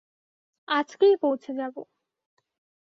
[0.67, 1.75] আজকেই পৌছে যাব।